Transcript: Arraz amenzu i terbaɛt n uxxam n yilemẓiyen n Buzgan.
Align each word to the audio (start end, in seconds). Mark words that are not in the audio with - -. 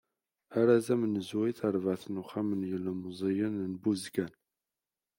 Arraz 0.59 0.87
amenzu 0.93 1.39
i 1.45 1.53
terbaɛt 1.59 2.03
n 2.07 2.21
uxxam 2.21 2.49
n 2.59 2.67
yilemẓiyen 2.69 3.55
n 3.71 3.73
Buzgan. 3.81 4.33